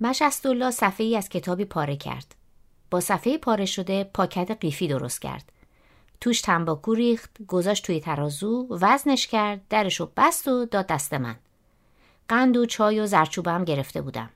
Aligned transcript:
مشستالله 0.00 0.70
صفحه 0.70 1.06
ای 1.06 1.16
از 1.16 1.28
کتابی 1.28 1.64
پاره 1.64 1.96
کرد. 1.96 2.34
با 2.90 3.00
صفحه 3.00 3.38
پاره 3.38 3.64
شده 3.66 4.04
پاکت 4.04 4.50
قیفی 4.60 4.88
درست 4.88 5.22
کرد. 5.22 5.52
توش 6.20 6.40
تنباکو 6.40 6.94
ریخت، 6.94 7.36
گذاشت 7.48 7.84
توی 7.84 8.00
ترازو، 8.00 8.66
وزنش 8.70 9.26
کرد، 9.26 9.60
درشو 9.70 10.10
بست 10.16 10.48
و 10.48 10.64
داد 10.64 10.86
دست 10.86 11.14
من. 11.14 11.36
قند 12.28 12.56
و 12.56 12.66
چای 12.66 13.00
و 13.00 13.06
زرچوبه 13.06 13.50
هم 13.50 13.64
گرفته 13.64 14.02
بودم. 14.02 14.30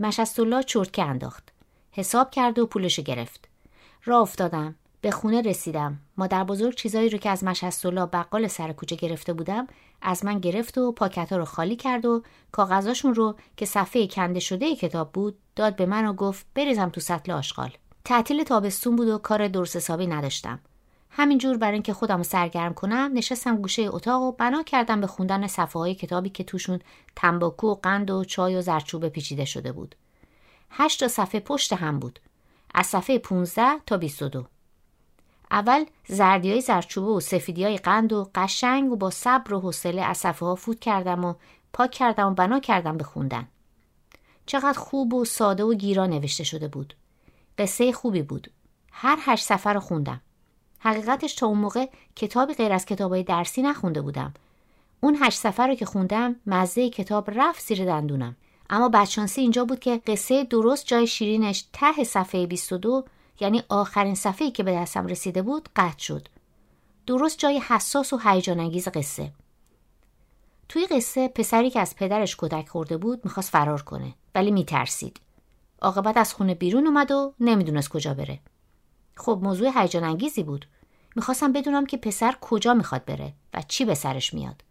مشستالله 0.00 0.62
چرتکه 0.62 1.02
انداخت. 1.02 1.48
حساب 1.92 2.30
کرد 2.30 2.58
و 2.58 2.66
پولشو 2.66 3.02
گرفت. 3.02 3.48
را 4.04 4.20
افتادم. 4.20 4.74
به 5.00 5.10
خونه 5.10 5.42
رسیدم. 5.42 5.98
مادر 6.16 6.44
بزرگ 6.44 6.74
چیزایی 6.74 7.08
رو 7.08 7.18
که 7.18 7.30
از 7.30 7.44
مشستالله 7.44 8.06
بقال 8.06 8.46
سر 8.48 8.72
کوچه 8.72 8.96
گرفته 8.96 9.32
بودم 9.32 9.66
از 10.02 10.24
من 10.24 10.38
گرفت 10.38 10.78
و 10.78 10.92
پاکت 10.92 11.32
ها 11.32 11.38
رو 11.38 11.44
خالی 11.44 11.76
کرد 11.76 12.04
و 12.04 12.22
کاغذاشون 12.52 13.14
رو 13.14 13.36
که 13.56 13.66
صفحه 13.66 14.06
کنده 14.06 14.40
شده 14.40 14.76
کتاب 14.76 15.12
بود 15.12 15.38
داد 15.56 15.76
به 15.76 15.86
من 15.86 16.06
و 16.06 16.12
گفت 16.12 16.46
بریزم 16.54 16.88
تو 16.88 17.00
سطل 17.00 17.32
آشغال. 17.32 17.70
تعطیل 18.04 18.42
تابستون 18.42 18.96
بود 18.96 19.08
و 19.08 19.18
کار 19.18 19.48
درست 19.48 19.76
حسابی 19.76 20.06
نداشتم. 20.06 20.60
همینجور 21.10 21.56
برای 21.56 21.74
اینکه 21.74 21.92
خودم 21.92 22.22
سرگرم 22.22 22.74
کنم 22.74 23.10
نشستم 23.14 23.56
گوشه 23.56 23.82
اتاق 23.82 24.22
و 24.22 24.32
بنا 24.32 24.62
کردم 24.62 25.00
به 25.00 25.06
خوندن 25.06 25.46
صفحه 25.46 25.80
های 25.80 25.94
کتابی 25.94 26.30
که 26.30 26.44
توشون 26.44 26.78
تنباکو 27.16 27.66
و 27.66 27.74
قند 27.74 28.10
و 28.10 28.24
چای 28.24 28.56
و 28.56 28.60
زرچوبه 28.60 29.08
پیچیده 29.08 29.44
شده 29.44 29.72
بود. 29.72 29.94
هشت 30.70 31.00
تا 31.00 31.08
صفحه 31.08 31.40
پشت 31.40 31.72
هم 31.72 31.98
بود. 31.98 32.20
از 32.74 32.86
صفحه 32.86 33.18
15 33.18 33.62
تا 33.86 33.96
22. 33.96 34.46
اول 35.50 35.84
زردی 36.08 36.50
های 36.50 36.60
زرچوبه 36.60 37.10
و 37.10 37.20
سفیدی 37.20 37.64
های 37.64 37.76
قند 37.76 38.12
و 38.12 38.30
قشنگ 38.34 38.92
و 38.92 38.96
با 38.96 39.10
صبر 39.10 39.54
و 39.54 39.60
حوصله 39.60 40.02
از 40.02 40.16
صفحه 40.18 40.48
ها 40.48 40.54
فوت 40.54 40.80
کردم 40.80 41.24
و 41.24 41.34
پاک 41.72 41.90
کردم 41.90 42.32
و 42.32 42.34
بنا 42.34 42.60
کردم 42.60 42.96
به 42.96 43.04
خوندن. 43.04 43.48
چقدر 44.46 44.78
خوب 44.78 45.14
و 45.14 45.24
ساده 45.24 45.64
و 45.64 45.74
گیرا 45.74 46.06
نوشته 46.06 46.44
شده 46.44 46.68
بود. 46.68 46.94
قصه 47.58 47.92
خوبی 47.92 48.22
بود. 48.22 48.50
هر 48.92 49.18
هشت 49.20 49.44
سفر 49.44 49.74
رو 49.74 49.80
خوندم. 49.80 50.20
حقیقتش 50.78 51.34
تا 51.34 51.46
اون 51.46 51.58
موقع 51.58 51.86
کتابی 52.16 52.54
غیر 52.54 52.72
از 52.72 52.86
کتابای 52.86 53.22
درسی 53.22 53.62
نخونده 53.62 54.02
بودم. 54.02 54.34
اون 55.00 55.18
هشت 55.20 55.38
سفر 55.38 55.68
رو 55.68 55.74
که 55.74 55.86
خوندم 55.86 56.36
مزه 56.46 56.90
کتاب 56.90 57.30
رفت 57.34 57.66
زیر 57.66 57.84
دندونم. 57.84 58.36
اما 58.70 58.88
بدشانسی 58.88 59.40
اینجا 59.40 59.64
بود 59.64 59.80
که 59.80 60.00
قصه 60.06 60.44
درست 60.44 60.86
جای 60.86 61.06
شیرینش 61.06 61.64
ته 61.72 62.04
صفحه 62.04 62.46
22 62.46 63.04
یعنی 63.40 63.62
آخرین 63.68 64.14
صفحه‌ای 64.14 64.50
که 64.50 64.62
به 64.62 64.72
دستم 64.72 65.06
رسیده 65.06 65.42
بود 65.42 65.68
قطع 65.76 65.98
شد. 65.98 66.28
درست 67.06 67.38
جای 67.38 67.58
حساس 67.58 68.12
و 68.12 68.18
هیجان 68.24 68.60
انگیز 68.60 68.88
قصه. 68.88 69.32
توی 70.68 70.86
قصه 70.86 71.28
پسری 71.28 71.70
که 71.70 71.80
از 71.80 71.96
پدرش 71.96 72.36
کودک 72.36 72.68
خورده 72.68 72.96
بود 72.96 73.24
می‌خواست 73.24 73.50
فرار 73.50 73.82
کنه 73.82 74.14
ولی 74.34 74.50
میترسید. 74.50 75.20
عاقبت 75.82 76.16
از 76.16 76.34
خونه 76.34 76.54
بیرون 76.54 76.86
اومد 76.86 77.10
و 77.10 77.34
نمی‌دونست 77.40 77.88
کجا 77.88 78.14
بره. 78.14 78.40
خب 79.16 79.40
موضوع 79.42 79.70
هیجان 79.74 80.04
انگیزی 80.04 80.42
بود. 80.42 80.66
می‌خواستم 81.16 81.52
بدونم 81.52 81.86
که 81.86 81.96
پسر 81.96 82.36
کجا 82.40 82.74
می‌خواد 82.74 83.04
بره 83.04 83.32
و 83.54 83.62
چی 83.68 83.84
به 83.84 83.94
سرش 83.94 84.34
میاد. 84.34 84.64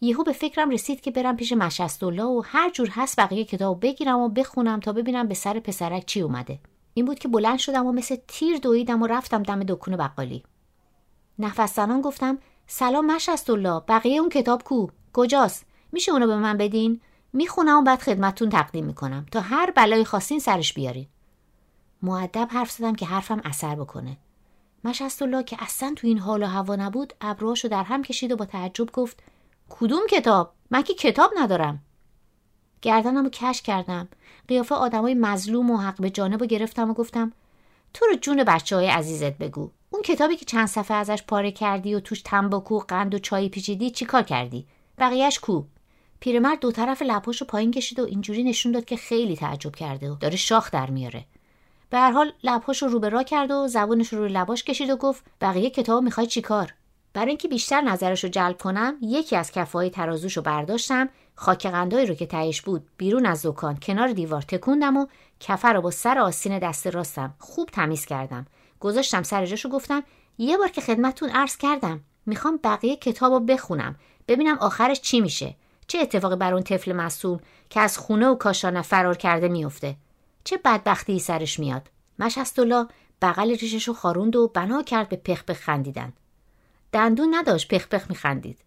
یهو 0.00 0.24
به 0.24 0.32
فکرم 0.32 0.70
رسید 0.70 1.00
که 1.00 1.10
برم 1.10 1.36
پیش 1.36 1.52
مشستالله 1.52 2.24
و 2.24 2.42
هر 2.44 2.70
جور 2.70 2.88
هست 2.92 3.20
بقیه 3.20 3.44
کتاب 3.44 3.80
بگیرم 3.80 4.18
و 4.18 4.28
بخونم 4.28 4.80
تا 4.80 4.92
ببینم 4.92 5.28
به 5.28 5.34
سر 5.34 5.60
پسرک 5.60 6.06
چی 6.06 6.20
اومده. 6.20 6.58
این 6.94 7.04
بود 7.04 7.18
که 7.18 7.28
بلند 7.28 7.58
شدم 7.58 7.86
و 7.86 7.92
مثل 7.92 8.16
تیر 8.28 8.58
دویدم 8.58 9.02
و 9.02 9.06
رفتم 9.06 9.42
دم 9.42 9.60
دکون 9.60 9.96
بقالی. 9.96 10.44
نفس 11.38 11.76
زنان 11.76 12.00
گفتم 12.00 12.38
سلام 12.66 13.06
مشستالله 13.06 13.80
بقیه 13.88 14.20
اون 14.20 14.28
کتاب 14.28 14.62
کو؟ 14.62 14.86
کجاست؟ 15.12 15.66
میشه 15.92 16.12
اونو 16.12 16.26
به 16.26 16.36
من 16.36 16.56
بدین؟ 16.56 17.00
می‌خونم 17.32 17.78
و 17.78 17.82
بعد 17.82 18.02
خدمتتون 18.02 18.48
تقدیم 18.48 18.84
می‌کنم. 18.84 19.26
تا 19.30 19.40
هر 19.40 19.70
بلای 19.70 20.04
خواستین 20.04 20.38
سرش 20.38 20.72
بیارین. 20.72 21.06
معدب 22.02 22.48
حرف 22.50 22.70
زدم 22.70 22.94
که 22.94 23.06
حرفم 23.06 23.40
اثر 23.44 23.74
بکنه. 23.74 24.16
مشستالله 24.84 25.42
که 25.42 25.56
اصلا 25.60 25.92
تو 25.96 26.06
این 26.06 26.18
حال 26.18 26.42
و 26.42 26.46
هوا 26.46 26.76
نبود 26.76 27.12
ابروهاشو 27.20 27.68
در 27.68 27.82
هم 27.82 28.02
کشید 28.02 28.32
و 28.32 28.36
با 28.36 28.44
تعجب 28.44 28.92
گفت 28.92 29.22
کدوم 29.68 30.06
کتاب؟ 30.10 30.54
من 30.70 30.82
که 30.82 30.94
کتاب 30.94 31.30
ندارم. 31.36 31.82
گردنم 32.84 33.24
رو 33.24 33.30
کش 33.30 33.62
کردم. 33.62 34.08
قیافه 34.48 34.74
آدمای 34.74 35.14
مظلوم 35.14 35.70
و 35.70 35.76
حق 35.76 36.00
به 36.00 36.10
جانب 36.10 36.40
رو 36.40 36.46
گرفتم 36.46 36.90
و 36.90 36.94
گفتم 36.94 37.32
تو 37.94 38.06
رو 38.06 38.16
جون 38.16 38.44
بچه 38.44 38.76
های 38.76 38.86
عزیزت 38.86 39.38
بگو. 39.38 39.70
اون 39.90 40.02
کتابی 40.02 40.36
که 40.36 40.44
چند 40.44 40.68
صفحه 40.68 40.96
ازش 40.96 41.22
پاره 41.28 41.52
کردی 41.52 41.94
و 41.94 42.00
توش 42.00 42.22
تنباکو 42.22 42.78
قند 42.78 43.14
و 43.14 43.18
چای 43.18 43.48
پیچیدی 43.48 43.90
چیکار 43.90 44.22
کردی؟ 44.22 44.66
بقیهش 44.98 45.38
کو؟ 45.38 45.62
پیرمرد 46.20 46.60
دو 46.60 46.72
طرف 46.72 47.02
لپاش 47.02 47.40
رو 47.40 47.46
پایین 47.46 47.70
کشید 47.70 47.98
و 47.98 48.04
اینجوری 48.04 48.44
نشون 48.44 48.72
داد 48.72 48.84
که 48.84 48.96
خیلی 48.96 49.36
تعجب 49.36 49.76
کرده 49.76 50.10
و 50.10 50.14
داره 50.14 50.36
شاخ 50.36 50.70
در 50.70 50.90
میاره. 50.90 51.24
به 51.90 51.98
هر 51.98 52.10
حال 52.10 52.32
لبهاش 52.44 52.82
رو 52.82 52.88
رو 52.88 53.00
به 53.00 53.24
کرد 53.24 53.50
و 53.50 53.68
زبونش 53.68 54.12
رو 54.12 54.18
روی 54.18 54.28
لباش 54.32 54.64
کشید 54.64 54.90
و 54.90 54.96
گفت 54.96 55.24
بقیه 55.40 55.70
کتاب 55.70 56.02
می‌خوای 56.02 56.26
چیکار 56.26 56.74
برای 57.14 57.28
اینکه 57.28 57.48
بیشتر 57.48 57.80
نظرش 57.80 58.24
رو 58.24 58.30
جلب 58.30 58.58
کنم 58.58 58.96
یکی 59.00 59.36
از 59.36 59.52
کفهای 59.52 59.90
ترازوش 59.90 60.36
رو 60.36 60.42
برداشتم. 60.42 61.08
خاک 61.34 61.66
قندایی 61.66 62.06
رو 62.06 62.14
که 62.14 62.26
تهش 62.26 62.60
بود 62.60 62.86
بیرون 62.96 63.26
از 63.26 63.46
دکان 63.46 63.78
کنار 63.82 64.12
دیوار 64.12 64.42
تکوندم 64.42 64.96
و 64.96 65.06
کفه 65.40 65.68
رو 65.68 65.80
با 65.80 65.90
سر 65.90 66.18
آستین 66.18 66.58
دست 66.58 66.86
راستم 66.86 67.34
خوب 67.38 67.68
تمیز 67.72 68.06
کردم. 68.06 68.46
گذاشتم 68.80 69.22
سر 69.22 69.46
جاشو 69.46 69.68
گفتم 69.68 70.02
یه 70.38 70.56
بار 70.56 70.68
که 70.68 70.80
خدمتتون 70.80 71.30
عرض 71.30 71.56
کردم 71.56 72.00
می‌خوام 72.26 72.60
بقیه 72.64 72.96
کتاب 72.96 73.32
رو 73.32 73.40
بخونم. 73.40 73.96
ببینم 74.28 74.58
آخرش 74.58 75.00
چی 75.00 75.20
میشه. 75.20 75.54
چه 75.86 75.98
اتفاقی 75.98 76.36
بر 76.36 76.54
اون 76.54 76.62
طفل 76.62 76.92
معصوم 76.92 77.40
که 77.70 77.80
از 77.80 77.98
خونه 77.98 78.28
و 78.28 78.34
کاشانه 78.34 78.82
فرار 78.82 79.16
کرده 79.16 79.48
میفته؟ 79.48 79.96
چه 80.44 80.56
بدبختی 80.64 81.18
سرش 81.18 81.58
میاد؟ 81.58 81.90
مشستولا 82.18 82.88
بغل 83.22 83.48
ریشش 83.48 83.88
رو 83.88 83.94
خاروند 83.94 84.36
و 84.36 84.48
بنا 84.48 84.82
کرد 84.82 85.08
به 85.08 85.16
پخ 85.16 85.44
پخ 85.44 85.60
خندیدن. 85.60 86.12
دندون 86.94 87.34
نداشت 87.34 87.74
پخ 87.74 87.88
پخ 87.88 88.10
میخندید. 88.10 88.58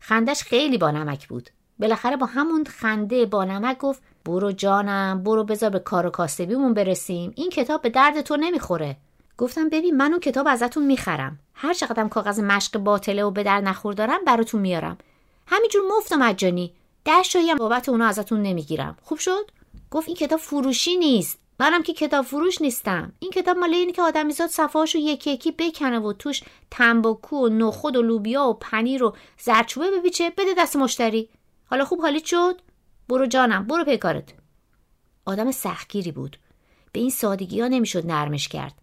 خندش 0.00 0.42
خیلی 0.42 0.78
با 0.78 0.90
نمک 0.90 1.28
بود. 1.28 1.50
بالاخره 1.78 2.16
با 2.16 2.26
همون 2.26 2.64
خنده 2.64 3.26
با 3.26 3.44
نمک 3.44 3.78
گفت 3.78 4.02
برو 4.24 4.52
جانم 4.52 5.22
برو 5.22 5.44
بذار 5.44 5.70
به 5.70 5.78
کار 5.78 6.06
و 6.06 6.10
کاسبیمون 6.10 6.74
برسیم. 6.74 7.32
این 7.36 7.50
کتاب 7.50 7.82
به 7.82 7.88
درد 7.88 8.20
تو 8.20 8.36
نمی‌خوره. 8.36 8.96
گفتم 9.38 9.68
ببین 9.68 9.96
من 9.96 10.10
اون 10.10 10.20
کتاب 10.20 10.48
ازتون 10.48 10.86
می‌خرم. 10.86 11.38
هر 11.54 11.74
چقدرم 11.74 12.08
کاغذ 12.08 12.40
مشق 12.40 12.78
باطله 12.78 13.24
و 13.24 13.30
به 13.30 13.42
در 13.42 13.60
نخور 13.60 13.94
دارم 13.94 14.24
براتون 14.26 14.60
میارم. 14.60 14.98
همینجور 15.46 15.82
مفت 15.96 16.12
و 16.12 16.16
مجانی. 16.16 16.72
ده 17.04 17.12
هم 17.34 17.56
بابت 17.56 17.88
اونا 17.88 18.06
ازتون 18.06 18.42
نمی‌گیرم. 18.42 18.96
خوب 19.02 19.18
شد؟ 19.18 19.50
گفت 19.90 20.08
این 20.08 20.16
کتاب 20.16 20.40
فروشی 20.40 20.96
نیست. 20.96 21.38
منم 21.60 21.82
که 21.82 21.92
کتاب 21.92 22.24
فروش 22.24 22.60
نیستم. 22.60 23.12
این 23.18 23.30
کتاب 23.30 23.56
مال 23.56 23.74
اینه 23.74 23.92
که 23.92 24.02
آدمیزاد 24.02 24.48
صفحهاشو 24.50 24.98
یکی 24.98 25.30
یکی 25.30 25.52
بکنه 25.52 25.98
و 25.98 26.12
توش 26.12 26.42
تنباکو 26.70 27.36
و 27.36 27.48
نخود 27.48 27.96
و 27.96 28.02
لوبیا 28.02 28.44
و 28.44 28.54
پنیر 28.54 29.04
و 29.04 29.16
زرچوبه 29.38 29.90
ببیچه 29.90 30.30
بده 30.30 30.54
دست 30.58 30.76
مشتری. 30.76 31.28
حالا 31.66 31.84
خوب 31.84 32.00
حالیت 32.00 32.24
شد؟ 32.24 32.60
برو 33.08 33.26
جانم 33.26 33.66
برو 33.66 33.84
پیکارت 33.84 34.34
آدم 35.24 35.50
سختگیری 35.50 36.12
بود. 36.12 36.36
به 36.92 37.00
این 37.00 37.10
سادگی 37.10 37.60
ها 37.60 37.68
نمی‌شد 37.68 38.06
نرمش 38.06 38.48
کرد. 38.48 38.74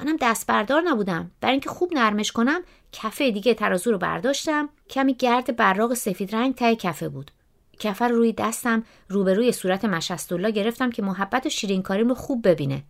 منم 0.00 0.16
دست 0.20 0.46
بردار 0.46 0.82
نبودم. 0.82 1.30
برای 1.40 1.52
اینکه 1.52 1.70
خوب 1.70 1.94
نرمش 1.94 2.32
کنم 2.32 2.62
کفه 2.92 3.30
دیگه 3.30 3.54
ترازو 3.54 3.90
رو 3.90 3.98
برداشتم. 3.98 4.68
کمی 4.90 5.14
گرد 5.14 5.56
براق 5.56 5.94
سفید 5.94 6.34
رنگ 6.34 6.54
ته 6.54 6.76
کفه 6.76 7.08
بود. 7.08 7.30
کفه 7.80 8.04
رو 8.04 8.16
روی 8.16 8.32
دستم 8.32 8.84
روبروی 9.08 9.52
صورت 9.52 9.84
مشستولا 9.84 10.48
گرفتم 10.48 10.90
که 10.90 11.02
محبت 11.02 11.46
و 11.46 11.48
شیرین 11.48 11.82
کاریم 11.82 12.08
رو 12.08 12.14
خوب 12.14 12.48
ببینه. 12.48 12.82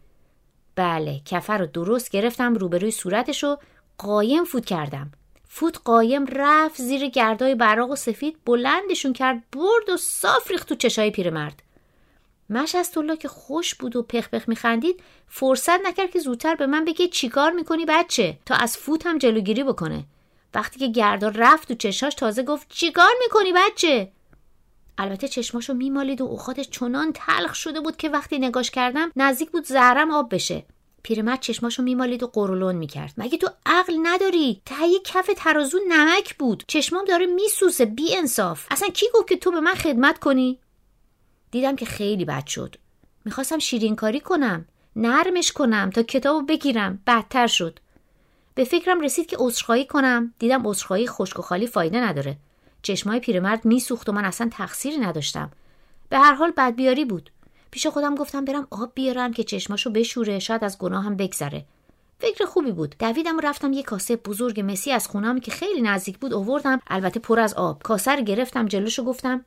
بله 0.77 1.21
کفه 1.25 1.53
رو 1.53 1.67
درست 1.67 2.11
گرفتم 2.11 2.55
روبروی 2.55 2.91
صورتش 2.91 3.43
رو 3.43 3.59
قایم 3.99 4.45
فوت 4.45 4.65
کردم. 4.65 5.13
فوت 5.49 5.79
قایم 5.85 6.27
رفت 6.27 6.83
زیر 6.83 7.09
گردای 7.09 7.55
براق 7.55 7.91
و 7.91 7.97
سفید 7.97 8.37
بلندشون 8.45 9.13
کرد 9.13 9.43
برد 9.53 9.89
و 9.95 9.97
صاف 9.97 10.51
ریخت 10.51 10.69
تو 10.69 10.75
چشای 10.75 11.11
پیرمرد. 11.11 11.63
مشستولا 12.51 13.17
که 13.17 13.29
خوش 13.29 13.75
بود 13.75 13.97
و 13.97 14.03
پخ 14.03 14.29
پخ 14.29 14.49
میخندید 14.49 15.03
فرصت 15.29 15.87
نکرد 15.87 16.11
که 16.11 16.19
زودتر 16.19 16.55
به 16.55 16.67
من 16.67 16.85
بگه 16.85 17.09
چیکار 17.09 17.53
می‌کنی 17.53 17.85
بچه؟ 17.85 18.39
تا 18.47 18.55
از 18.55 18.77
فوت 18.77 19.07
هم 19.07 19.19
جلوگیری 19.19 19.65
بکنه. 19.65 20.05
وقتی 20.55 20.79
که 20.79 20.87
گردا 20.89 21.29
رفت 21.29 21.69
تو 21.69 21.75
چشاش 21.75 22.15
تازه 22.15 22.43
گفت 22.43 22.67
چیکار 22.69 23.11
می‌کنی 23.21 23.53
بچه؟ 23.53 24.13
البته 25.01 25.29
چشماشو 25.29 25.75
میمالید 25.75 26.21
و 26.21 26.25
اوخاتش 26.25 26.69
چنان 26.69 27.13
تلخ 27.15 27.55
شده 27.55 27.81
بود 27.81 27.97
که 27.97 28.09
وقتی 28.09 28.39
نگاش 28.39 28.71
کردم 28.71 29.13
نزدیک 29.17 29.51
بود 29.51 29.65
زهرم 29.65 30.11
آب 30.11 30.35
بشه. 30.35 30.65
پیرمرد 31.03 31.41
چشماشو 31.41 31.83
میمالید 31.83 32.23
و 32.23 32.27
قرولون 32.27 32.77
می‌کرد. 32.77 33.15
مگه 33.17 33.39
تو 33.39 33.49
عقل 33.67 33.95
نداری؟ 34.03 34.63
ته 34.67 34.99
کف 35.05 35.31
ترازو 35.37 35.79
نمک 35.89 36.37
بود. 36.39 36.65
چشمام 36.67 37.05
داره 37.05 37.27
میسوزه 37.27 37.85
بی 37.85 38.17
انصاف. 38.17 38.67
اصلا 38.71 38.89
کی 38.89 39.07
گفت 39.15 39.29
که 39.29 39.37
تو 39.37 39.51
به 39.51 39.61
من 39.61 39.75
خدمت 39.75 40.19
کنی؟ 40.19 40.59
دیدم 41.51 41.77
که 41.77 41.87
خیلی 41.87 42.25
بد 42.25 42.47
شد. 42.47 42.77
می‌خواستم 43.25 43.59
شیرین 43.59 43.97
کاری 43.97 44.21
کنم 44.21 44.65
نرمش 44.97 45.53
کنم 45.53 45.91
تا 45.91 46.03
کتابو 46.03 46.43
بگیرم. 46.43 47.03
بدتر 47.07 47.47
شد. 47.47 47.79
به 48.55 48.65
فکرم 48.65 49.01
رسید 49.01 49.27
که 49.27 49.37
عذرخواهی 49.41 49.87
کنم. 49.87 50.35
دیدم 50.39 50.69
عذرخواهی 50.69 51.07
خشک 51.07 51.39
و 51.39 51.43
خالی 51.43 51.67
فایده 51.67 52.01
نداره. 52.01 52.37
چشمای 52.83 53.21
پیرمرد 53.21 53.65
میسوخت 53.65 54.09
و 54.09 54.13
من 54.13 54.25
اصلا 54.25 54.49
تقصیری 54.53 54.99
نداشتم. 54.99 55.51
به 56.09 56.19
هر 56.19 56.35
حال 56.35 56.53
بدبیاری 56.57 57.05
بود. 57.05 57.31
پیش 57.71 57.87
خودم 57.87 58.15
گفتم 58.15 58.45
برم 58.45 58.67
آب 58.71 58.93
بیارم 58.95 59.33
که 59.33 59.45
چشماشو 59.45 59.91
بشوره 59.91 60.39
شاید 60.39 60.65
از 60.65 60.79
گناهم 60.79 61.17
بگذره. 61.17 61.65
فکر 62.19 62.45
خوبی 62.45 62.73
بود. 62.73 62.95
دویدم 62.99 63.37
و 63.37 63.41
رفتم 63.41 63.73
یه 63.73 63.83
کاسه 63.83 64.17
بزرگ 64.17 64.61
مسی 64.61 64.93
از 64.93 65.09
خونم 65.09 65.41
که 65.41 65.51
خیلی 65.51 65.83
نزدیک 65.83 66.19
بود 66.19 66.35
اووردم. 66.35 66.81
البته 66.87 67.21
پر 67.21 67.41
از 67.41 67.55
آب. 67.55 67.83
کاسه 67.83 68.17
رو 68.17 68.23
گرفتم 68.23 68.67
جلوشو 68.67 69.05
گفتم 69.05 69.45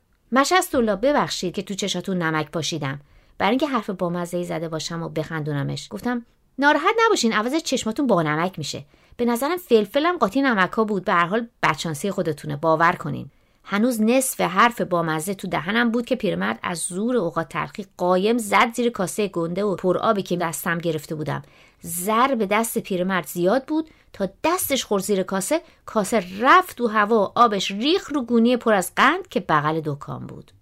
الله 0.74 0.96
ببخشید 0.96 1.54
که 1.54 1.62
تو 1.62 1.74
چشاتون 1.74 2.18
نمک 2.18 2.50
پاشیدم. 2.50 3.00
برای 3.38 3.50
اینکه 3.50 3.66
حرف 3.66 3.90
بامزه 3.90 4.42
زده 4.42 4.68
باشم 4.68 5.02
و 5.02 5.08
بخندونمش. 5.08 5.88
گفتم 5.90 6.26
ناراحت 6.58 6.94
نباشین 7.06 7.32
عوض 7.32 7.54
چشماتون 7.54 8.06
با 8.06 8.22
نمک 8.22 8.58
میشه. 8.58 8.84
به 9.16 9.24
نظرم 9.24 9.56
فلفلم 9.56 10.18
قاطی 10.18 10.42
نمک 10.42 10.72
ها 10.72 10.84
بود. 10.84 11.04
به 11.04 11.12
هر 11.12 11.26
حال 11.26 11.46
بچانسی 11.62 12.10
خودتونه. 12.10 12.56
باور 12.56 12.92
کنین. 12.92 13.30
هنوز 13.64 14.02
نصف 14.02 14.40
حرف 14.40 14.80
بامزه 14.80 15.34
تو 15.34 15.48
دهنم 15.48 15.90
بود 15.90 16.06
که 16.06 16.16
پیرمرد 16.16 16.58
از 16.62 16.78
زور 16.78 17.16
اوقات 17.16 17.48
تلخی 17.48 17.86
قایم 17.96 18.38
زد 18.38 18.72
زیر 18.74 18.90
کاسه 18.90 19.28
گنده 19.28 19.64
و 19.64 19.76
پر 19.76 19.98
آبی 19.98 20.22
که 20.22 20.36
دستم 20.36 20.78
گرفته 20.78 21.14
بودم. 21.14 21.42
ضرب 21.84 22.44
دست 22.44 22.78
پیرمرد 22.78 23.26
زیاد 23.26 23.64
بود 23.64 23.90
تا 24.12 24.28
دستش 24.44 24.84
خورد 24.84 25.02
زیر 25.02 25.22
کاسه. 25.22 25.60
کاسه 25.86 26.24
رفت 26.40 26.76
تو 26.76 26.86
هوا 26.86 27.32
آبش 27.34 27.70
ریخ 27.70 28.12
رو 28.12 28.22
گونی 28.22 28.56
پر 28.56 28.74
از 28.74 28.92
قند 28.96 29.28
که 29.28 29.40
بغل 29.40 29.80
دکان 29.84 30.26
بود. 30.26 30.52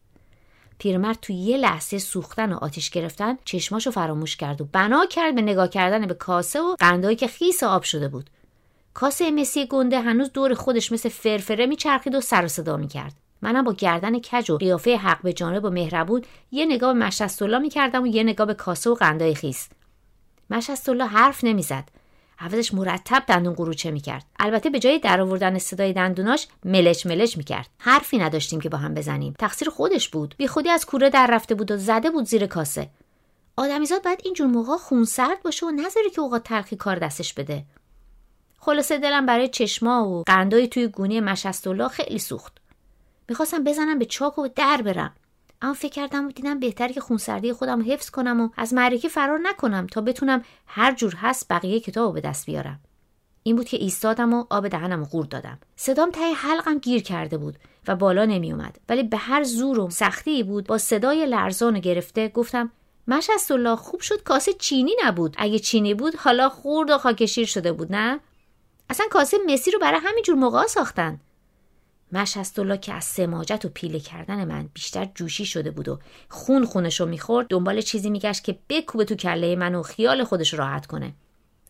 پیرمرد 0.78 1.18
تو 1.22 1.32
یه 1.32 1.56
لحظه 1.56 1.98
سوختن 1.98 2.52
و 2.52 2.56
آتیش 2.56 2.90
گرفتن 2.90 3.38
چشماشو 3.44 3.90
فراموش 3.90 4.36
کرد 4.36 4.60
و 4.60 4.64
بنا 4.64 5.06
کرد 5.06 5.34
به 5.34 5.42
نگاه 5.42 5.68
کردن 5.68 6.06
به 6.06 6.14
کاسه 6.14 6.60
و 6.60 6.76
قندایی 6.78 7.16
که 7.16 7.26
خیس 7.26 7.62
آب 7.62 7.82
شده 7.82 8.08
بود. 8.08 8.30
کاسه 8.94 9.30
مسی 9.30 9.66
گنده 9.66 10.00
هنوز 10.00 10.32
دور 10.32 10.54
خودش 10.54 10.92
مثل 10.92 11.08
فرفره 11.08 11.66
میچرخید 11.66 12.14
و 12.14 12.20
سر 12.20 12.44
و 12.44 12.48
صدا 12.48 12.76
می‌کرد. 12.76 13.12
منم 13.42 13.64
با 13.64 13.72
گردن 13.72 14.18
کج 14.18 14.50
و 14.50 14.56
قیافه 14.56 14.96
حق 14.96 15.22
به 15.22 15.32
جانب 15.32 15.64
و 15.64 15.70
مهربون 15.70 16.22
یه 16.50 16.66
نگاه 16.66 16.92
به 16.92 16.98
مشستالله 16.98 17.58
می‌کردم 17.58 18.02
و 18.02 18.06
یه 18.06 18.22
نگاه 18.22 18.46
به 18.46 18.54
کاسه 18.54 18.90
و 18.90 18.94
قندای 18.94 19.34
خیس. 19.34 19.68
مشستالله 20.50 21.06
حرف 21.06 21.44
نمی‌زد. 21.44 21.84
عوضش 22.38 22.74
مرتب 22.74 23.22
دندون 23.26 23.54
قروچه 23.54 23.90
می‌کرد. 23.90 24.24
البته 24.38 24.70
به 24.70 24.78
جای 24.78 24.98
در 24.98 25.20
آوردن 25.20 25.58
صدای 25.58 25.92
دندوناش 25.92 26.46
ملش 26.64 27.06
ملش 27.06 27.36
می‌کرد. 27.36 27.68
حرفی 27.78 28.18
نداشتیم 28.18 28.60
که 28.60 28.68
با 28.68 28.78
هم 28.78 28.94
بزنیم. 28.94 29.34
تقصیر 29.38 29.70
خودش 29.70 30.08
بود. 30.08 30.34
بی 30.38 30.46
خودی 30.46 30.70
از 30.70 30.86
کوره 30.86 31.10
در 31.10 31.26
رفته 31.30 31.54
بود 31.54 31.70
و 31.70 31.76
زده 31.76 32.10
بود 32.10 32.24
زیر 32.24 32.46
کاسه. 32.46 32.88
آدمیزاد 33.56 34.04
باید 34.04 34.20
اینجور 34.24 34.46
موقع 34.46 34.76
خونسرد 34.76 35.42
باشه 35.42 35.66
و 35.66 35.70
نذاره 35.70 36.10
که 36.14 36.20
اوقات 36.20 36.42
تلخی 36.42 36.76
کار 36.76 36.98
دستش 36.98 37.34
بده. 37.34 37.64
خلاصه 38.64 38.98
دلم 38.98 39.26
برای 39.26 39.48
چشما 39.48 40.08
و 40.08 40.22
قندای 40.26 40.68
توی 40.68 40.88
گونی 40.88 41.20
مشستالله 41.20 41.88
خیلی 41.88 42.18
سوخت. 42.18 42.52
می‌خواستم 43.28 43.64
بزنم 43.64 43.98
به 43.98 44.04
چاک 44.04 44.38
و 44.38 44.48
در 44.56 44.82
برم. 44.82 45.12
اما 45.62 45.72
فکر 45.72 45.92
کردم 45.92 46.28
و 46.28 46.30
دیدم 46.30 46.60
بهتر 46.60 46.88
که 46.88 47.00
خونسردی 47.00 47.52
خودم 47.52 47.92
حفظ 47.92 48.10
کنم 48.10 48.40
و 48.40 48.48
از 48.56 48.74
معرکه 48.74 49.08
فرار 49.08 49.40
نکنم 49.42 49.86
تا 49.86 50.00
بتونم 50.00 50.42
هر 50.66 50.94
جور 50.94 51.14
هست 51.14 51.46
بقیه 51.50 51.80
کتاب 51.80 52.14
به 52.14 52.20
دست 52.20 52.46
بیارم. 52.46 52.80
این 53.42 53.56
بود 53.56 53.66
که 53.66 53.76
ایستادم 53.76 54.34
و 54.34 54.44
آب 54.50 54.68
دهنم 54.68 55.02
و 55.02 55.24
دادم. 55.24 55.58
صدام 55.76 56.10
تای 56.10 56.32
حلقم 56.32 56.78
گیر 56.78 57.02
کرده 57.02 57.38
بود 57.38 57.58
و 57.88 57.96
بالا 57.96 58.24
نمی 58.24 58.52
اومد. 58.52 58.78
ولی 58.88 59.02
به 59.02 59.16
هر 59.16 59.42
زور 59.42 59.78
و 59.78 59.90
سختی 59.90 60.42
بود 60.42 60.66
با 60.66 60.78
صدای 60.78 61.26
لرزان 61.26 61.80
گرفته 61.80 62.28
گفتم 62.28 62.70
مش 63.08 63.30
الله 63.50 63.76
خوب 63.76 64.00
شد 64.00 64.22
کاسه 64.22 64.52
چینی 64.52 64.96
نبود. 65.04 65.34
اگه 65.38 65.58
چینی 65.58 65.94
بود 65.94 66.16
حالا 66.16 66.48
خورد 66.48 66.90
و 66.90 66.98
خاکشیر 66.98 67.46
شده 67.46 67.72
بود 67.72 67.92
نه؟ 67.92 68.20
اصلا 68.92 69.06
کاسه 69.10 69.36
مسی 69.46 69.70
رو 69.70 69.78
برای 69.78 70.00
همینجور 70.04 70.34
موقع 70.34 70.66
ساختن. 70.66 71.20
الله 72.58 72.78
که 72.78 72.92
از 72.92 73.04
سماجت 73.04 73.64
و 73.64 73.68
پیله 73.68 74.00
کردن 74.00 74.44
من 74.44 74.68
بیشتر 74.74 75.08
جوشی 75.14 75.46
شده 75.46 75.70
بود 75.70 75.88
و 75.88 75.98
خون 76.28 76.64
خونش 76.64 77.00
رو 77.00 77.06
می‌خورد 77.06 77.46
دنبال 77.48 77.80
چیزی 77.80 78.10
میگشت 78.10 78.44
که 78.44 78.58
بکوبه 78.68 79.04
تو 79.04 79.14
کله 79.14 79.56
من 79.56 79.74
و 79.74 79.82
خیال 79.82 80.24
خودش 80.24 80.54
راحت 80.54 80.86
کنه. 80.86 81.12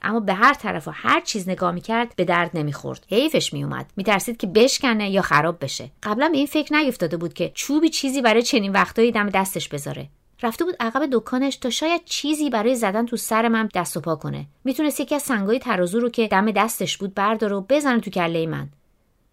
اما 0.02 0.20
به 0.20 0.34
هر 0.34 0.54
طرف 0.54 0.88
و 0.88 0.90
هر 0.90 1.20
چیز 1.20 1.48
نگاه 1.48 1.72
می‌کرد 1.72 2.16
به 2.16 2.24
درد 2.24 2.50
نمی‌خورد. 2.54 3.06
حیفش 3.08 3.52
میومد 3.52 3.90
میترسید 3.96 4.36
که 4.36 4.46
بشکنه 4.46 5.10
یا 5.10 5.22
خراب 5.22 5.64
بشه. 5.64 5.90
قبلا 6.02 6.28
به 6.28 6.36
این 6.36 6.46
فکر 6.46 6.76
نیفتاده 6.76 7.16
بود 7.16 7.34
که 7.34 7.52
چوبی 7.54 7.88
چیزی 7.88 8.22
برای 8.22 8.42
چنین 8.42 8.72
وقتایی 8.72 9.12
دم 9.12 9.30
دستش 9.30 9.68
بذاره. 9.68 10.08
رفته 10.42 10.64
بود 10.64 10.76
عقب 10.80 11.08
دکانش 11.12 11.56
تا 11.56 11.70
شاید 11.70 12.04
چیزی 12.04 12.50
برای 12.50 12.74
زدن 12.74 13.06
تو 13.06 13.16
سر 13.16 13.48
من 13.48 13.68
دست 13.74 13.96
و 13.96 14.00
پا 14.00 14.16
کنه. 14.16 14.46
می‌تونست 14.64 15.00
یکی 15.00 15.14
از 15.14 15.22
سنگای 15.22 15.58
ترازو 15.58 16.00
رو 16.00 16.08
که 16.08 16.28
دم 16.28 16.50
دستش 16.50 16.98
بود 16.98 17.14
برداره 17.14 17.56
و 17.56 17.60
بزنه 17.60 18.00
تو 18.00 18.10
کله 18.10 18.46
من. 18.46 18.68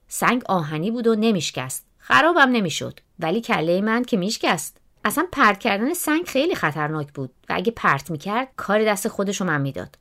سنگ 0.08 0.44
آهنی 0.46 0.92
بود 0.92 1.08
و 1.08 1.16
نمیشکست. 1.16 1.86
خرابم 1.98 2.52
نمی‌شد. 2.52 3.00
ولی 3.20 3.42
کله 3.42 3.82
من 3.82 4.04
که 4.04 4.18
میشکست. 4.18 4.78
اصلا 5.06 5.28
پرت 5.32 5.60
کردن 5.60 5.94
سنگ 5.94 6.26
خیلی 6.26 6.56
خطرناک 6.56 7.14
بود 7.14 7.32
و 7.50 7.54
اگه 7.56 7.72
پرت 7.72 8.12
می‌کرد 8.12 8.48
کار 8.58 8.86
دست 8.86 9.08
خودشو 9.08 9.46
من 9.46 9.62
می‌داد. 9.62 9.96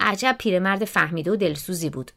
عجب 0.00 0.36
پیرمرد 0.38 0.84
فهمیده 0.84 1.32
و 1.32 1.36
دلسوزی 1.36 1.90
بود. 1.90 2.10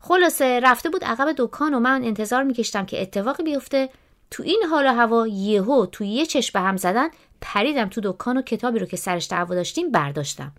خلاصه 0.00 0.60
رفته 0.60 0.90
بود 0.90 1.04
عقب 1.04 1.34
دکان 1.38 1.74
و 1.74 1.80
من 1.80 2.04
انتظار 2.04 2.42
میکشتم 2.42 2.86
که 2.86 3.02
اتفاقی 3.02 3.42
بیفته 3.42 3.88
تو 4.32 4.42
این 4.42 4.62
حال 4.70 4.86
و 4.86 4.92
هوا 4.92 5.26
یهو 5.26 5.86
تو 5.86 6.04
یه 6.04 6.26
چشم 6.26 6.58
به 6.58 6.66
هم 6.66 6.76
زدن 6.76 7.08
پریدم 7.40 7.88
تو 7.88 8.00
دکان 8.04 8.36
و 8.36 8.42
کتابی 8.42 8.78
رو 8.78 8.86
که 8.86 8.96
سرش 8.96 9.28
دعوا 9.30 9.54
داشتیم 9.54 9.90
برداشتم. 9.90 10.52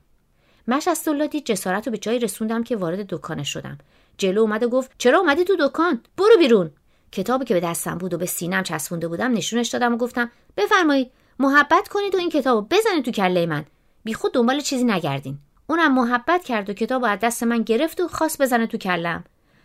مش 0.68 0.88
از 0.88 1.10
دید 1.32 1.46
جسارت 1.46 1.88
رو 1.88 1.92
به 1.92 1.98
جایی 1.98 2.20
رسوندم 2.20 2.64
که 2.64 2.76
وارد 2.76 3.08
دکانش 3.08 3.54
شدم. 3.54 3.78
جلو 4.18 4.42
اومد 4.42 4.64
و 4.64 4.70
گفت 4.70 4.92
چرا 4.98 5.20
اومدی 5.20 5.44
تو 5.44 5.56
دکان؟ 5.60 6.02
برو 6.18 6.38
بیرون. 6.40 6.72
کتابی 7.12 7.46
که 7.46 7.54
به 7.54 7.60
دستم 7.60 7.98
بود 7.98 8.14
و 8.14 8.18
به 8.18 8.26
سینم 8.26 8.64
چسبونده 8.64 9.08
بودم 9.08 9.32
نشونش 9.32 9.68
دادم 9.68 9.94
و 9.94 9.98
گفتم 9.98 10.32
بفرمایید 10.58 11.12
محبت 11.40 11.88
کنید 11.88 12.16
و 12.16 12.18
این 12.18 12.30
کتابو 12.30 12.68
بزنید 12.72 13.06
تو 13.06 13.12
کله 13.12 13.46
من. 13.46 13.66
بیخود 14.04 14.34
دنبال 14.34 14.60
چیزی 14.60 14.84
نگردین. 14.84 15.38
اونم 15.68 15.94
محبت 15.94 16.44
کرد 16.44 16.70
و 16.70 16.74
کتاب 16.74 17.06
از 17.06 17.20
دست 17.20 17.44
من 17.44 17.62
گرفت 17.62 18.02
و 18.02 18.08
خواست 18.08 18.42
بزنه 18.42 18.68
تو 18.68 18.78
کلم 18.78 19.24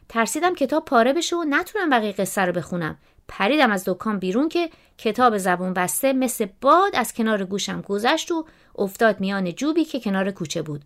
ترسیدم 0.09 0.55
کتاب 0.55 0.85
پاره 0.85 1.13
بشه 1.13 1.37
و 1.37 1.45
نتونم 1.49 1.91
بقیه 1.91 2.13
قصه 2.13 2.43
رو 2.43 2.53
بخونم. 2.53 2.99
پریدم 3.29 3.71
از 3.71 3.85
دکان 3.87 4.19
بیرون 4.19 4.49
که 4.49 4.71
کتاب 4.99 5.39
زبون 5.39 5.75
بسته 5.75 6.13
مثل 6.13 6.47
باد 6.61 6.97
از 6.97 7.13
کنار 7.15 7.45
گوشم 7.45 7.81
گذشت 7.81 8.33
و 8.33 8.45
افتاد 8.79 9.21
میان 9.21 9.53
جوبی 9.53 9.85
که 9.85 10.01
کنار 10.01 10.31
کوچه 10.31 10.63
بود 10.63 10.83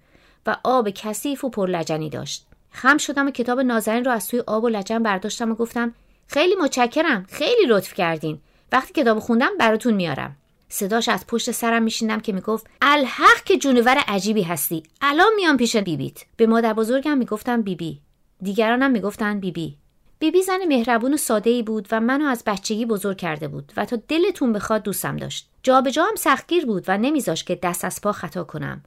و 0.47 0.57
آب 0.65 0.91
کثیف 0.91 1.45
و 1.45 1.51
پرلجنی 1.51 2.11
داشت. 2.11 2.47
خم 2.71 2.99
شدم 2.99 3.27
و 3.27 3.31
کتاب 3.31 3.61
نازنین 3.61 4.05
رو 4.05 4.11
از 4.11 4.29
توی 4.29 4.41
آب 4.47 4.65
و 4.65 4.69
لجن 4.69 5.03
برداشتم 5.03 5.51
و 5.51 5.55
گفتم 5.55 5.95
خیلی 6.27 6.55
متشکرم 6.55 7.27
خیلی 7.31 7.67
لطف 7.67 7.95
کردین. 7.95 8.39
وقتی 8.73 9.03
کتاب 9.03 9.19
خوندم 9.19 9.51
براتون 9.59 9.95
میارم. 9.95 10.37
صداش 10.69 11.09
از 11.09 11.27
پشت 11.27 11.51
سرم 11.51 11.83
میشیندم 11.83 12.21
که 12.21 12.33
می‌گفت 12.33 12.67
الحق 12.83 13.45
که 13.45 13.59
جونور 13.59 13.99
عجیبی 14.09 14.43
هستی. 14.43 14.83
الان 15.01 15.35
میام 15.37 15.57
پیش 15.57 15.77
بیبیت. 15.77 16.19
به 16.37 16.47
مادر 16.47 16.73
بزرگم 16.73 17.19
می‌گفتم 17.19 17.63
بیبی. 17.63 18.01
دیگرانم 18.43 18.91
می‌گفتن 18.91 19.41
بیبی. 19.41 19.77
بیبی 20.23 20.43
زن 20.43 20.65
مهربون 20.69 21.15
و 21.15 21.17
ساده 21.17 21.51
ای 21.51 21.63
بود 21.63 21.89
و 21.93 22.01
منو 22.01 22.25
از 22.25 22.43
بچگی 22.47 22.87
بزرگ 22.87 23.17
کرده 23.17 23.49
بود 23.49 23.73
و 23.77 23.85
تا 23.85 23.99
دلتون 24.09 24.53
بخواد 24.53 24.83
دوستم 24.83 25.17
داشت. 25.17 25.49
جابجا 25.63 26.05
هم 26.05 26.15
سختگیر 26.17 26.67
بود 26.67 26.85
و 26.89 26.99
نمیذاش 26.99 27.45
که 27.45 27.55
دست 27.63 27.85
از 27.85 28.01
پا 28.01 28.13
خطا 28.13 28.45
کنم. 28.45 28.83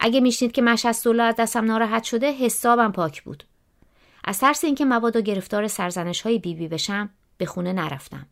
اگه 0.00 0.20
میشنید 0.20 0.52
که 0.52 0.76
الله 1.06 1.22
از 1.22 1.34
دستم 1.38 1.64
ناراحت 1.64 2.02
شده 2.04 2.32
حسابم 2.32 2.92
پاک 2.92 3.22
بود. 3.22 3.44
از 4.24 4.38
ترس 4.38 4.64
اینکه 4.64 4.84
مبادا 4.84 5.20
گرفتار 5.20 5.68
سرزنش 5.68 6.20
های 6.20 6.38
بیبی 6.38 6.68
بشم 6.68 7.10
به 7.38 7.46
خونه 7.46 7.72
نرفتم. 7.72 8.26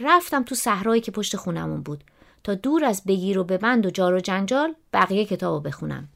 رفتم 0.00 0.42
تو 0.42 0.54
صحرایی 0.54 1.00
که 1.00 1.12
پشت 1.12 1.36
خونمون 1.36 1.82
بود 1.82 2.04
تا 2.44 2.54
دور 2.54 2.84
از 2.84 3.04
بگیر 3.04 3.38
و 3.38 3.44
ببند 3.44 3.86
و 3.86 3.90
جار 3.90 4.14
و 4.14 4.20
جنجال 4.20 4.74
بقیه 4.92 5.24
کتابو 5.24 5.60
بخونم. 5.60 6.08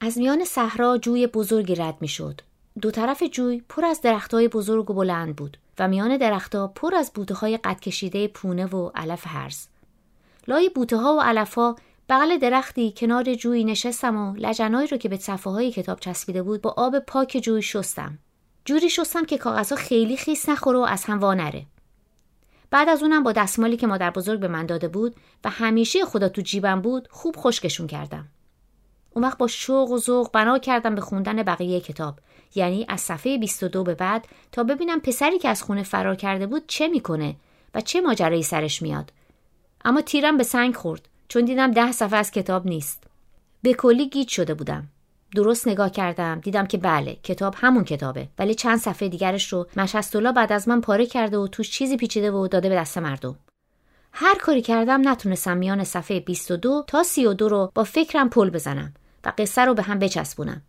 از 0.00 0.18
میان 0.18 0.44
صحرا 0.44 0.98
جوی 0.98 1.26
بزرگی 1.26 1.74
رد 1.74 1.96
می‌شد. 2.00 2.40
دو 2.82 2.90
طرف 2.90 3.22
جوی 3.22 3.62
پر 3.68 3.84
از 3.84 4.00
درختهای 4.00 4.48
بزرگ 4.48 4.90
و 4.90 4.94
بلند 4.94 5.36
بود 5.36 5.56
و 5.78 5.88
میان 5.88 6.16
درختها 6.16 6.66
پر 6.66 6.94
از 6.94 7.12
بوته 7.14 7.34
های 7.34 7.56
قد 7.56 7.80
کشیده 7.80 8.28
پونه 8.28 8.66
و 8.66 8.90
علف 8.94 9.22
هرز 9.26 9.66
لای 10.48 10.68
بوته 10.68 10.96
ها 10.96 11.16
و 11.16 11.20
علف 11.20 11.54
ها 11.54 11.76
بغل 12.10 12.38
درختی 12.38 12.94
کنار 12.96 13.34
جوی 13.34 13.64
نشستم 13.64 14.16
و 14.16 14.34
لجنایی 14.36 14.88
رو 14.88 14.96
که 14.96 15.08
به 15.08 15.16
صفحه 15.16 15.52
های 15.52 15.70
کتاب 15.70 16.00
چسبیده 16.00 16.42
بود 16.42 16.62
با 16.62 16.74
آب 16.76 16.98
پاک 16.98 17.40
جوی 17.42 17.62
شستم. 17.62 18.18
جوری 18.64 18.90
شستم 18.90 19.24
که 19.24 19.38
کاغذها 19.38 19.76
خیلی 19.76 20.16
خیس 20.16 20.48
نخوره 20.48 20.78
و 20.78 20.82
از 20.82 21.04
هم 21.04 21.24
نره. 21.24 21.66
بعد 22.70 22.88
از 22.88 23.02
اونم 23.02 23.22
با 23.22 23.32
دستمالی 23.32 23.76
که 23.76 23.86
مادر 23.86 24.10
بزرگ 24.10 24.40
به 24.40 24.48
من 24.48 24.66
داده 24.66 24.88
بود 24.88 25.16
و 25.44 25.50
همیشه 25.50 26.04
خدا 26.04 26.28
تو 26.28 26.42
جیبم 26.42 26.80
بود 26.80 27.08
خوب 27.10 27.36
خشکشون 27.38 27.86
کردم. 27.86 28.28
اون 29.10 29.24
وقت 29.24 29.38
با 29.38 29.46
شوق 29.46 29.90
و 29.90 29.98
ذوق 29.98 30.32
بنا 30.32 30.58
کردم 30.58 30.94
به 30.94 31.00
خوندن 31.00 31.42
بقیه 31.42 31.80
کتاب. 31.80 32.18
یعنی 32.54 32.86
از 32.88 33.00
صفحه 33.00 33.38
22 33.38 33.84
به 33.84 33.94
بعد 33.94 34.28
تا 34.52 34.64
ببینم 34.64 35.00
پسری 35.00 35.38
که 35.38 35.48
از 35.48 35.62
خونه 35.62 35.82
فرار 35.82 36.14
کرده 36.14 36.46
بود 36.46 36.62
چه 36.66 36.88
می‌کنه 36.88 37.36
و 37.74 37.80
چه 37.80 38.00
ماجرایی 38.00 38.42
سرش 38.42 38.82
میاد. 38.82 39.12
اما 39.84 40.00
تیرم 40.00 40.36
به 40.36 40.42
سنگ 40.42 40.74
خورد 40.74 41.08
چون 41.28 41.44
دیدم 41.44 41.70
ده 41.70 41.92
صفحه 41.92 42.18
از 42.18 42.30
کتاب 42.30 42.66
نیست. 42.66 43.04
به 43.62 43.74
کلی 43.74 44.08
گیج 44.08 44.28
شده 44.28 44.54
بودم. 44.54 44.88
درست 45.34 45.68
نگاه 45.68 45.90
کردم 45.90 46.40
دیدم 46.40 46.66
که 46.66 46.78
بله 46.78 47.16
کتاب 47.22 47.54
همون 47.56 47.84
کتابه 47.84 48.28
ولی 48.38 48.54
چند 48.54 48.78
صفحه 48.78 49.08
دیگرش 49.08 49.52
رو 49.52 49.66
مشستولا 49.76 50.32
بعد 50.32 50.52
از 50.52 50.68
من 50.68 50.80
پاره 50.80 51.06
کرده 51.06 51.38
و 51.38 51.46
توش 51.46 51.70
چیزی 51.70 51.96
پیچیده 51.96 52.30
و 52.30 52.48
داده 52.48 52.68
به 52.68 52.74
دست 52.74 52.98
مردم. 52.98 53.36
هر 54.12 54.34
کاری 54.34 54.62
کردم 54.62 55.08
نتونستم 55.08 55.56
میان 55.56 55.84
صفحه 55.84 56.20
22 56.20 56.84
تا 56.86 57.02
32 57.02 57.48
رو 57.48 57.72
با 57.74 57.84
فکرم 57.84 58.28
پل 58.28 58.50
بزنم 58.50 58.94
و 59.24 59.32
قصه 59.38 59.64
رو 59.64 59.74
به 59.74 59.82
هم 59.82 59.98
بچسبونم. 59.98 60.62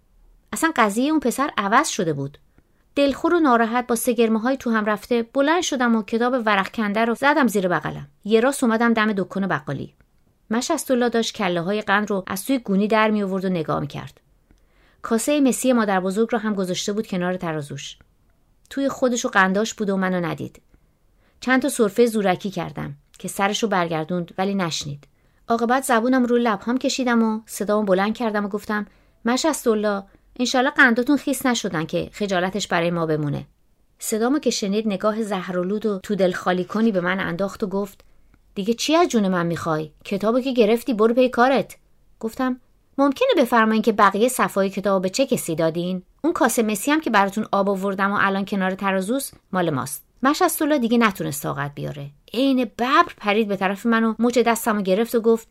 اصلا 0.54 0.72
قضیه 0.76 1.12
اون 1.12 1.20
پسر 1.20 1.52
عوض 1.58 1.88
شده 1.90 2.14
بود 2.14 2.38
دلخور 2.96 3.34
و 3.34 3.40
ناراحت 3.40 3.88
با 3.88 3.96
سگرمه 3.96 4.40
های 4.40 4.58
تو 4.58 4.72
هم 4.72 4.86
رفته 4.86 5.24
بلند 5.34 5.62
شدم 5.62 5.96
و 5.96 6.04
کتاب 6.04 6.34
ورق 6.46 6.72
کنده 6.72 7.06
رو 7.06 7.16
زدم 7.16 7.48
زیر 7.48 7.68
بغلم 7.68 8.08
یه 8.26 8.40
راست 8.40 8.64
اومدم 8.64 8.94
دم 8.94 9.14
دکان 9.14 9.48
بقالی 9.48 9.94
مشستولا 10.52 11.10
داشت 11.10 11.36
کله 11.36 11.62
های 11.62 11.82
قند 11.82 12.10
رو 12.10 12.24
از 12.28 12.46
توی 12.46 12.60
گونی 12.60 12.88
در 12.88 13.12
می 13.12 13.24
آورد 13.24 13.46
و 13.46 13.50
نگاه 13.50 13.80
می 13.80 13.88
کرد. 13.88 14.22
کاسه 15.02 15.42
مسی 15.42 15.74
مادر 15.74 16.00
بزرگ 16.00 16.30
رو 16.32 16.38
هم 16.38 16.54
گذاشته 16.54 16.94
بود 16.94 17.08
کنار 17.08 17.38
ترازوش. 17.38 17.98
توی 18.70 18.90
خودش 18.90 19.26
و 19.26 19.30
قنداش 19.30 19.74
بود 19.74 19.90
و 19.90 19.98
منو 19.98 20.26
ندید. 20.26 20.62
چند 21.40 21.62
تا 21.62 21.70
سرفه 21.70 22.06
زورکی 22.06 22.50
کردم 22.50 22.96
که 23.20 23.28
سرش 23.28 23.64
رو 23.64 23.70
برگردوند 23.70 24.34
ولی 24.38 24.56
نشنید. 24.56 25.08
عاقبت 25.48 25.84
زبونم 25.84 26.26
رو 26.26 26.38
لبهام 26.38 26.78
کشیدم 26.78 27.24
و 27.24 27.42
صدامو 27.46 27.86
بلند 27.86 28.16
کردم 28.16 28.46
و 28.46 28.48
گفتم 28.48 28.88
مشستولا 29.26 30.04
انشالله 30.40 30.70
قنداتون 30.70 31.18
خیس 31.18 31.46
نشدن 31.46 31.86
که 31.86 32.10
خجالتش 32.14 32.68
برای 32.68 32.92
ما 32.92 33.06
بمونه. 33.06 33.46
صدامو 34.00 34.40
که 34.40 34.50
شنید 34.50 34.88
نگاه 34.88 35.24
زهرالود 35.24 35.86
و 35.86 36.00
تو 36.04 36.16
دل 36.16 36.32
خالی 36.32 36.64
کنی 36.64 36.92
به 36.92 37.02
من 37.02 37.20
انداخت 37.20 37.64
و 37.64 37.68
گفت 37.68 38.04
دیگه 38.56 38.74
چی 38.74 38.96
از 38.96 39.08
جون 39.08 39.28
من 39.28 39.46
می‌خوای؟ 39.46 39.92
کتابو 40.06 40.40
که 40.40 40.52
گرفتی 40.52 40.94
برو 40.94 41.14
پی 41.14 41.30
کارت. 41.30 41.78
گفتم 42.20 42.60
ممکنه 42.98 43.30
بفرمایین 43.38 43.82
که 43.82 43.92
بقیه 43.92 44.28
صفای 44.28 44.70
کتاب 44.70 45.02
به 45.02 45.10
چه 45.10 45.26
کسی 45.26 45.56
دادین؟ 45.56 46.04
اون 46.24 46.34
کاسه 46.34 46.64
مسی 46.64 46.92
هم 46.92 47.02
که 47.02 47.10
براتون 47.10 47.46
آب 47.52 47.70
آوردم 47.70 48.12
و 48.12 48.18
الان 48.20 48.46
کنار 48.46 48.72
ترازوس 48.72 49.32
مال 49.52 49.70
ماست. 49.70 50.04
مشستولا 50.24 50.78
دیگه 50.78 50.98
نتونست 50.98 51.44
طاقت 51.44 51.76
بیاره. 51.76 52.10
عین 52.34 52.66
ببر 52.66 53.04
پرید 53.18 53.48
به 53.48 53.56
طرف 53.56 53.86
من 53.86 54.04
و 54.04 54.16
مچ 54.20 54.38
دستمو 54.38 54.82
گرفت 54.82 55.16
و 55.16 55.22
گفت 55.22 55.48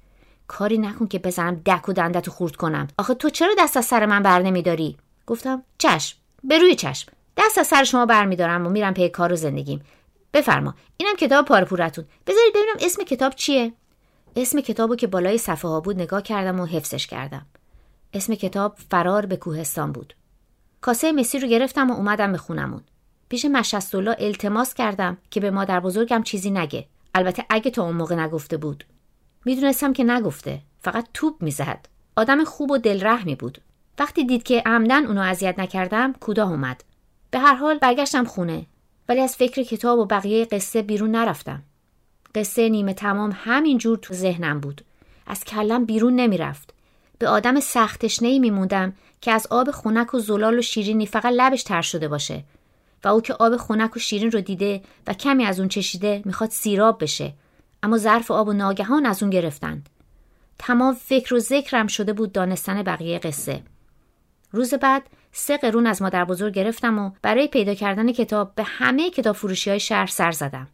کاری 0.50 0.78
نکن 0.78 1.06
که 1.06 1.18
بزنم 1.18 1.54
دک 1.66 1.88
و 1.88 1.92
دندتو 1.92 2.30
خورد 2.30 2.56
کنم. 2.56 2.88
آخه 2.98 3.14
تو 3.14 3.30
چرا 3.30 3.54
دست 3.58 3.76
از 3.76 3.84
سر 3.84 4.06
من 4.06 4.22
بر 4.22 4.42
نمیداری 4.42 4.96
گفتم 5.26 5.62
چشم. 5.78 6.18
به 6.44 6.58
روی 6.58 6.74
چشم. 6.74 7.12
دست 7.36 7.58
از 7.58 7.66
سر 7.66 7.84
شما 7.84 8.06
برمیدارم 8.06 8.66
و 8.66 8.70
میرم 8.70 8.94
پی 8.94 9.08
کار 9.08 9.32
و 9.32 9.36
زندگیم. 9.36 9.82
بفرما. 10.34 10.74
اینم 10.96 11.16
کتاب 11.16 11.44
پاره 11.44 11.64
پورتون. 11.64 12.04
بذارید 12.26 12.52
ببینم 12.54 12.76
اسم 12.80 13.04
کتاب 13.04 13.34
چیه؟ 13.34 13.72
اسم 14.36 14.60
کتابو 14.60 14.96
که 14.96 15.06
بالای 15.06 15.38
صفحه 15.38 15.70
ها 15.70 15.80
بود 15.80 16.00
نگاه 16.00 16.22
کردم 16.22 16.60
و 16.60 16.66
حفظش 16.66 17.06
کردم. 17.06 17.46
اسم 18.12 18.34
کتاب 18.34 18.76
فرار 18.90 19.26
به 19.26 19.36
کوهستان 19.36 19.92
بود. 19.92 20.14
کاسه 20.80 21.12
مسی 21.12 21.38
رو 21.38 21.48
گرفتم 21.48 21.90
و 21.90 21.94
اومدم 21.94 22.32
به 22.32 22.38
خونمون. 22.38 22.82
پیش 23.28 23.44
مشستولا 23.44 24.12
التماس 24.12 24.74
کردم 24.74 25.18
که 25.30 25.40
به 25.40 25.50
مادر 25.50 25.80
بزرگم 25.80 26.22
چیزی 26.22 26.50
نگه. 26.50 26.86
البته 27.14 27.44
اگه 27.50 27.70
تا 27.70 27.82
اون 27.82 27.96
موقع 27.96 28.14
نگفته 28.14 28.56
بود. 28.56 28.84
می‌دونستم 29.44 29.92
که 29.92 30.04
نگفته. 30.04 30.60
فقط 30.80 31.06
توپ 31.14 31.42
می‌زد. 31.42 31.86
آدم 32.16 32.44
خوب 32.44 32.70
و 32.70 32.78
دلرحمی 32.78 33.34
بود. 33.34 33.58
وقتی 33.98 34.24
دید 34.24 34.42
که 34.42 34.62
عمدن 34.66 35.06
اونو 35.06 35.20
اذیت 35.20 35.58
نکردم 35.58 36.12
کوتاه 36.12 36.50
اومد. 36.50 36.84
به 37.30 37.38
هر 37.38 37.54
حال 37.54 37.78
برگشتم 37.78 38.24
خونه. 38.24 38.66
ولی 39.08 39.20
از 39.20 39.36
فکر 39.36 39.62
کتاب 39.62 39.98
و 39.98 40.04
بقیه 40.04 40.44
قصه 40.44 40.82
بیرون 40.82 41.10
نرفتم. 41.10 41.62
قصه 42.34 42.68
نیمه 42.68 42.94
تمام 42.94 43.32
همینجور 43.34 43.98
تو 43.98 44.14
ذهنم 44.14 44.60
بود. 44.60 44.84
از 45.26 45.44
کلم 45.44 45.84
بیرون 45.84 46.16
نمی‌رفت. 46.16 46.74
به 47.18 47.28
آدم 47.28 47.60
سختشنهای 47.60 48.38
میموندم 48.38 48.92
که 49.20 49.32
از 49.32 49.46
آب 49.50 49.70
خونک 49.70 50.14
و 50.14 50.18
زلال 50.18 50.58
و 50.58 50.62
شیرینی 50.62 51.06
فقط 51.06 51.32
لبش 51.36 51.62
تر 51.62 51.82
شده 51.82 52.08
باشه. 52.08 52.44
و 53.04 53.08
او 53.08 53.20
که 53.20 53.34
آب 53.34 53.56
خونک 53.56 53.96
و 53.96 53.98
شیرین 53.98 54.30
رو 54.30 54.40
دیده 54.40 54.82
و 55.06 55.14
کمی 55.14 55.44
از 55.44 55.60
اون 55.60 55.68
چشیده 55.68 56.22
می‌خواد 56.24 56.50
سیراب 56.50 57.02
بشه. 57.02 57.32
اما 57.82 57.98
ظرف 57.98 58.30
آب 58.30 58.48
و 58.48 58.52
ناگهان 58.52 59.06
از 59.06 59.22
اون 59.22 59.30
گرفتند 59.30 59.88
تمام 60.58 60.94
فکر 60.94 61.34
و 61.34 61.38
ذکرم 61.38 61.86
شده 61.86 62.12
بود 62.12 62.32
دانستن 62.32 62.82
بقیه 62.82 63.18
قصه 63.18 63.62
روز 64.52 64.74
بعد 64.74 65.02
سه 65.32 65.56
قرون 65.56 65.86
از 65.86 66.02
مادر 66.02 66.24
بزرگ 66.24 66.54
گرفتم 66.54 66.98
و 66.98 67.10
برای 67.22 67.48
پیدا 67.48 67.74
کردن 67.74 68.12
کتاب 68.12 68.54
به 68.54 68.62
همه 68.62 69.10
کتاب 69.10 69.36
فروشی 69.36 69.70
های 69.70 69.80
شهر 69.80 70.06
سر 70.06 70.32
زدم. 70.32 70.68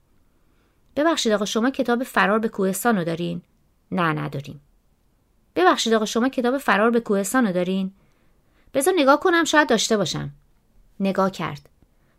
ببخشید 0.97 1.33
آقا 1.33 1.45
شما 1.45 1.71
کتاب 1.71 2.03
فرار 2.03 2.39
به 2.39 2.49
کوهستان 2.49 2.97
رو 2.97 3.05
دارین؟ 3.05 3.43
نه 3.91 4.03
نداریم. 4.03 4.61
ببخشید 5.57 5.95
آقا 5.95 6.05
شما 6.05 6.29
کتاب 6.29 6.59
فرار 6.59 6.91
به 6.91 7.01
کوهستان 7.01 7.47
رو 7.47 7.53
دارین؟ 7.53 7.93
بذار 8.75 8.95
نگاه 8.97 9.21
کنم 9.21 9.45
شاید 9.45 9.69
داشته 9.69 9.97
باشم. 9.97 10.31
نگاه 11.01 11.31
کرد. 11.31 11.69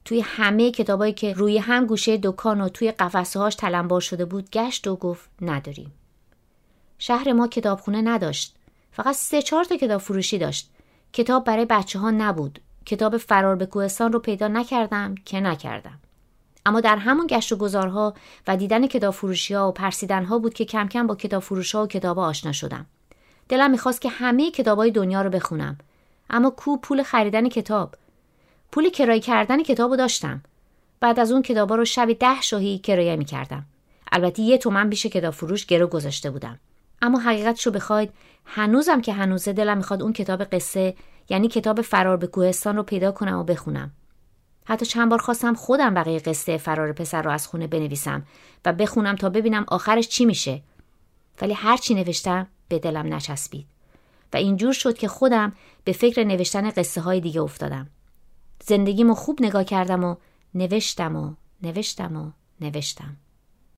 توی 0.08 0.22
همه 0.22 0.72
کتابایی 0.72 1.14
که 1.14 1.34
روی 1.34 1.58
هم 1.58 1.86
گوشه 1.86 2.18
دکان 2.18 2.62
و 2.62 2.70
توی 2.70 2.92
قفسه 2.92 3.40
هاش 3.40 3.56
تلمبار 3.56 4.02
شده 4.02 4.26
بود 4.26 4.50
گشت 4.50 4.88
و 4.88 4.96
گفت 4.96 5.30
نداریم. 5.42 5.94
شهر 7.00 7.34
ما 7.34 7.48
کتابخونه 7.48 8.02
نداشت. 8.02 8.56
فقط 8.92 9.16
سه 9.16 9.42
چهار 9.42 9.64
تا 9.64 9.78
کتاب 9.78 10.02
فروشی 10.02 10.38
داشت. 10.38 10.70
کتاب 11.14 11.44
برای 11.44 11.66
بچه 11.66 12.00
ها 12.00 12.12
نبود. 12.12 12.60
کتاب 12.86 13.18
فرار 13.18 13.56
به 13.56 13.66
کوهستان 13.66 14.14
رو 14.14 14.20
پیدا 14.20 14.48
نکردم 14.48 15.16
که 15.26 15.40
نکردم. 15.40 16.00
اما 16.66 16.82
در 16.82 16.98
همون 16.98 17.28
گشت 17.30 17.52
و 17.52 17.56
گذارها 17.56 18.14
و 18.48 18.58
دیدن 18.58 18.88
کتاب 18.88 19.14
فروشی 19.14 19.54
ها 19.54 19.70
و 19.70 19.72
پرسیدن 19.72 20.26
ها 20.26 20.40
بود 20.40 20.54
که 20.54 20.66
کم 20.66 20.88
کم 20.88 21.08
با 21.08 21.16
کتاب 21.16 21.44
فروش 21.44 21.76
ها 21.76 21.84
و 21.84 21.88
کتاب 21.88 22.20
آشنا 22.20 22.52
شدم. 22.52 22.86
دلم 23.50 23.72
می‌خواست 23.72 24.02
که 24.02 24.10
همه 24.10 24.52
کتاب 24.52 24.78
های 24.78 24.92
دنیا 24.92 25.22
رو 25.22 25.30
بخونم. 25.30 25.78
اما 26.30 26.50
کو 26.50 26.78
پول 26.78 27.04
خریدن 27.04 27.50
کتاب؟ 27.50 27.96
پول 28.72 28.90
کرایه 28.90 29.20
کردن 29.20 29.64
کتاب 29.64 29.92
رو 29.92 29.98
داشتم. 29.98 30.42
بعد 31.00 31.20
از 31.20 31.32
اون 31.32 31.42
کتابا 31.42 31.76
رو 31.76 31.86
شب 31.86 32.14
ده 32.14 32.42
شاهی 32.42 32.80
کرایه 32.80 33.16
می‌کردم. 33.16 33.66
البته 34.12 34.42
یه 34.42 34.58
تومن 34.58 34.90
بیش 34.90 35.06
کتاب 35.06 35.34
فروش 35.34 35.66
گرو 35.66 35.88
گذاشته 35.88 36.32
بودم. 36.32 36.60
اما 37.02 37.20
حقیقتشو 37.20 37.72
بخواید 37.72 38.14
هنوزم 38.46 39.02
که 39.02 39.14
هنوزه 39.14 39.54
دلم 39.54 39.78
می‌خواد 39.78 40.02
اون 40.02 40.14
کتاب 40.14 40.44
قصه 40.44 40.96
یعنی 41.30 41.48
کتاب 41.48 41.82
فرار 41.82 42.18
به 42.18 42.28
کوهستان 42.28 42.76
رو 42.76 42.84
پیدا 42.84 43.12
کنم 43.12 43.38
و 43.40 43.44
بخونم. 43.44 43.92
حتی 44.66 44.86
چند 44.86 45.10
بار 45.10 45.20
خواستم 45.20 45.54
خودم 45.54 45.94
بقیه 45.94 46.20
قصه 46.20 46.58
فرار 46.58 46.92
پسر 46.92 47.22
رو 47.22 47.32
از 47.32 47.48
خونه 47.48 47.68
بنویسم 47.68 48.24
و 48.66 48.74
بخونم 48.74 49.16
تا 49.16 49.30
ببینم 49.30 49.66
آخرش 49.68 50.08
چی 50.08 50.26
میشه. 50.26 50.62
ولی 51.42 51.54
هر 51.54 51.78
چی 51.78 51.94
نوشتم 51.94 52.48
به 52.68 52.80
دلم 52.80 53.14
نچسبید. 53.14 53.66
و 54.34 54.38
اینجور 54.38 54.74
شد 54.74 54.98
که 54.98 55.08
خودم 55.08 55.54
به 55.84 55.92
فکر 55.92 56.24
نوشتن 56.24 56.70
قصه 56.70 57.02
های 57.02 57.22
دیگه 57.22 57.42
افتادم. 57.42 57.88
زندگیمو 58.64 59.14
خوب 59.14 59.38
نگاه 59.42 59.64
کردم 59.64 60.04
و 60.04 60.16
نوشتم 60.56 61.16
و 61.16 61.34
نوشتم 61.64 62.16
و 62.16 62.32
نوشتم. 62.62 63.16